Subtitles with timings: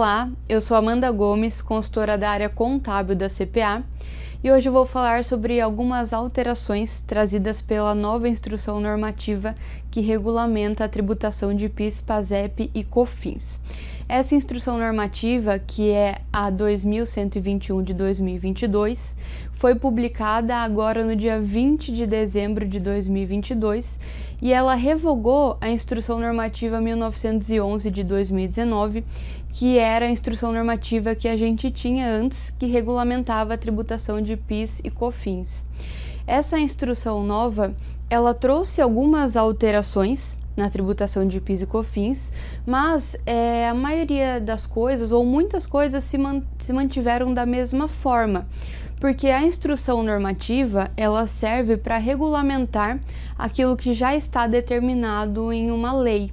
[0.00, 3.84] Olá, eu sou Amanda Gomes, consultora da área contábil da CPA,
[4.42, 9.54] e hoje vou falar sobre algumas alterações trazidas pela nova instrução normativa
[9.90, 13.60] que regulamenta a tributação de PIS, PASEP e COFINS.
[14.12, 19.14] Essa instrução normativa, que é a 2121 de 2022,
[19.52, 24.00] foi publicada agora no dia 20 de dezembro de 2022
[24.42, 29.04] e ela revogou a Instrução Normativa 1911 de 2019,
[29.52, 34.36] que era a instrução normativa que a gente tinha antes, que regulamentava a tributação de
[34.36, 35.64] PIS e COFINS.
[36.26, 37.76] Essa instrução nova,
[38.10, 42.32] ela trouxe algumas alterações na tributação de PIS e COFINS,
[42.66, 47.88] mas é, a maioria das coisas, ou muitas coisas, se, man se mantiveram da mesma
[47.88, 48.46] forma
[49.00, 53.00] porque a instrução normativa ela serve para regulamentar
[53.36, 56.30] aquilo que já está determinado em uma lei.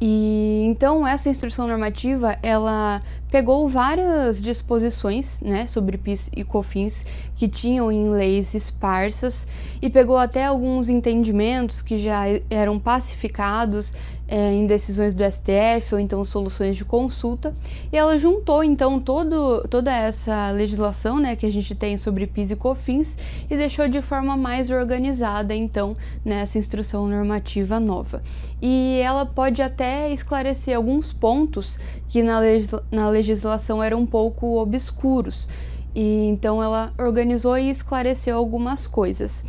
[0.00, 7.04] E então essa instrução normativa ela pegou várias disposições, né, sobre PIS e COFINS
[7.36, 9.46] que tinham em leis esparsas
[9.80, 13.92] e pegou até alguns entendimentos que já eram pacificados
[14.30, 17.52] é, em decisões do STF ou então soluções de consulta,
[17.92, 22.52] e ela juntou então todo, toda essa legislação né, que a gente tem sobre PIS
[22.52, 23.18] e COFINS
[23.50, 28.22] e deixou de forma mais organizada então nessa instrução normativa nova.
[28.62, 31.76] E ela pode até esclarecer alguns pontos
[32.08, 35.48] que na, legisla na legislação eram um pouco obscuros.
[35.92, 39.44] E então ela organizou e esclareceu algumas coisas.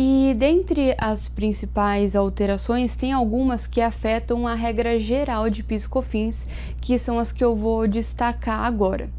[0.00, 6.46] E dentre as principais alterações, tem algumas que afetam a regra geral de PIS/COFINS,
[6.80, 9.10] que são as que eu vou destacar agora.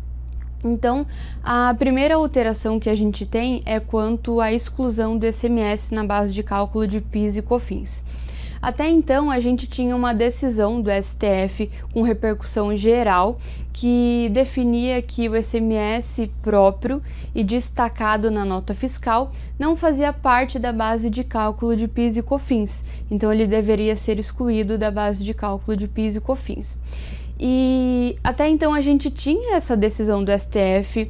[0.63, 1.05] Então,
[1.43, 6.33] a primeira alteração que a gente tem é quanto à exclusão do SMS na base
[6.33, 8.01] de cálculo de PIS e COFINS.
[8.61, 13.37] Até então, a gente tinha uma decisão do STF com repercussão geral
[13.71, 17.01] que definia que o SMS próprio
[17.33, 22.21] e destacado na nota fiscal não fazia parte da base de cálculo de PIS e
[22.21, 26.77] COFINS, então ele deveria ser excluído da base de cálculo de PIS e COFINS.
[27.39, 31.09] E até então a gente tinha essa decisão do STF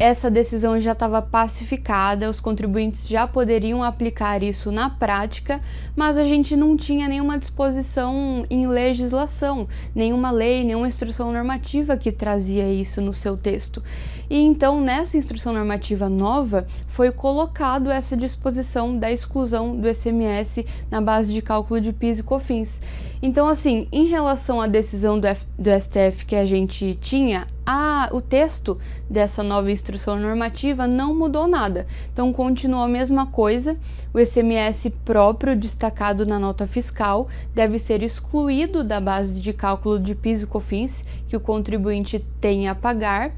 [0.00, 5.60] essa decisão já estava pacificada, os contribuintes já poderiam aplicar isso na prática,
[5.94, 12.10] mas a gente não tinha nenhuma disposição em legislação, nenhuma lei, nenhuma instrução normativa que
[12.10, 13.82] trazia isso no seu texto.
[14.30, 21.02] E então, nessa instrução normativa nova, foi colocado essa disposição da exclusão do SMS na
[21.02, 22.80] base de cálculo de PIS e COFINS.
[23.20, 28.08] Então, assim, em relação à decisão do, F, do STF que a gente tinha, a,
[28.10, 28.76] o texto
[29.08, 31.86] dessa nova instrução normativa não mudou nada.
[32.12, 33.76] Então, continuou a mesma coisa.
[34.12, 40.16] O SMS próprio destacado na nota fiscal deve ser excluído da base de cálculo de
[40.16, 43.30] PIS e COFINS que o contribuinte tem a pagar.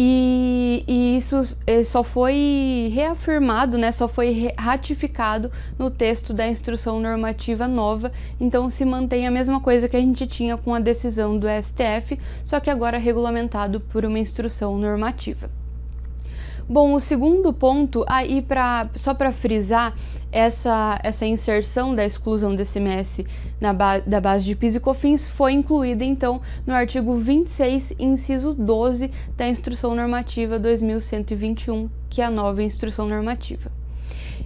[0.00, 7.00] E, e, isso eh, só foi reafirmado, né, só foi ratificado no texto da instrução
[7.00, 11.36] normativa nova, então se mantém a mesma coisa que a gente tinha com a decisão
[11.36, 15.50] do STF, só que agora regulamentado por uma instrução normativa.
[16.70, 19.94] Bom, o segundo ponto, aí para só para frisar
[20.30, 23.24] essa, essa inserção da exclusão do SMS
[23.58, 28.52] na ba da base de PIS e COFINS foi incluída então no artigo 26, inciso
[28.52, 33.72] 12 da Instrução Normativa 2121, que é a nova instrução normativa.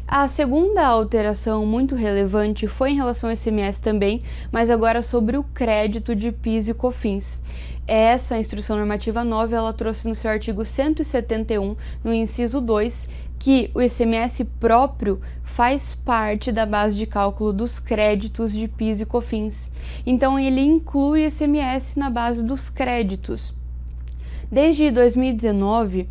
[0.06, 5.44] A segunda alteração muito relevante foi em relação ao SMS também, mas agora sobre o
[5.44, 7.40] crédito de PIS e COFINS.
[7.86, 13.08] Essa instrução normativa nova ela trouxe no seu artigo 171, no inciso 2,
[13.38, 19.06] que o ICMS próprio faz parte da base de cálculo dos créditos de PIS e
[19.06, 19.70] COFINS.
[20.06, 23.52] Então ele inclui o ICMS na base dos créditos.
[24.50, 26.08] Desde 2019,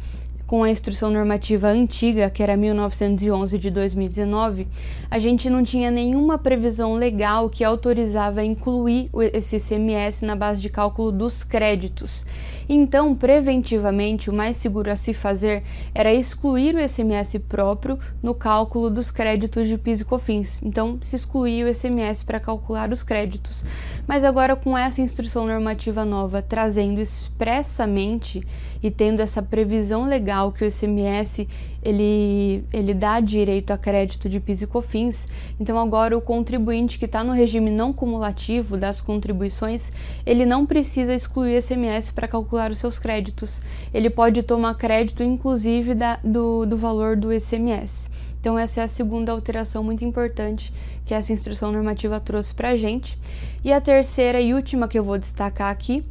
[0.51, 4.67] com a instrução normativa antiga, que era 1911 de 2019,
[5.09, 10.69] a gente não tinha nenhuma previsão legal que autorizava incluir esse ICMS na base de
[10.69, 12.25] cálculo dos créditos.
[12.73, 15.61] Então, preventivamente, o mais seguro a se fazer
[15.93, 20.61] era excluir o ICMS próprio no cálculo dos créditos de PIS e COFINS.
[20.63, 23.65] Então, se excluía o ICMS para calcular os créditos.
[24.07, 28.41] Mas agora, com essa instrução normativa nova trazendo expressamente
[28.81, 31.45] e tendo essa previsão legal que o ICMS
[31.83, 35.27] ele, ele dá direito a crédito de PIS e COFINS,
[35.59, 39.91] então agora o contribuinte que está no regime não cumulativo das contribuições,
[40.25, 43.59] ele não precisa excluir ICMS para calcular os seus créditos.
[43.93, 48.09] Ele pode tomar crédito, inclusive, da, do, do valor do ICMS.
[48.39, 50.73] Então, essa é a segunda alteração muito importante
[51.05, 53.17] que essa instrução normativa trouxe para a gente.
[53.63, 56.03] E a terceira e última que eu vou destacar aqui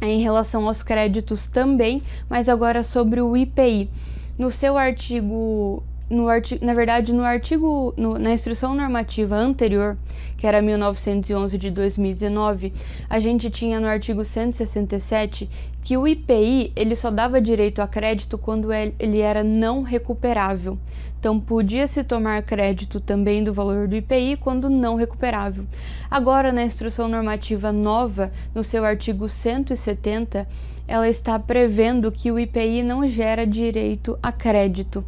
[0.00, 3.90] em relação aos créditos também, mas agora sobre o IPI.
[4.38, 9.96] No seu artigo no artigo, na verdade, no artigo, no, na instrução normativa anterior,
[10.36, 12.72] que era 1911 de 2019,
[13.10, 15.48] a gente tinha no artigo 167
[15.86, 20.76] que o IPI ele só dava direito a crédito quando ele era não recuperável.
[21.20, 25.64] Então, podia se tomar crédito também do valor do IPI quando não recuperável.
[26.10, 30.48] Agora, na instrução normativa nova, no seu artigo 170,
[30.88, 35.04] ela está prevendo que o IPI não gera direito a crédito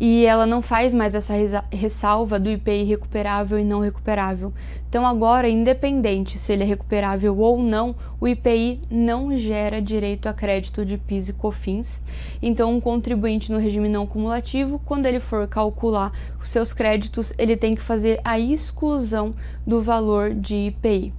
[0.00, 1.34] e ela não faz mais essa
[1.70, 4.50] ressalva do IPI recuperável e não recuperável.
[4.88, 9.80] Então, agora, independente se ele é recuperável ou não, o IPI não gera
[10.28, 12.02] a crédito de PIS e COFINS.
[12.40, 17.56] Então, um contribuinte no regime não cumulativo, quando ele for calcular os seus créditos, ele
[17.56, 19.32] tem que fazer a exclusão
[19.66, 21.12] do valor de IPI.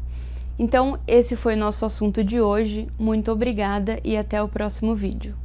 [0.57, 2.88] Então, esse foi nosso assunto de hoje.
[3.00, 5.36] Muito obrigada e até o próximo vídeo.